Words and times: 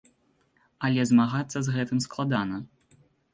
Але 0.87 1.05
змагацца 1.09 1.57
з 1.67 1.75
гэтым 1.77 2.01
складана. 2.07 2.57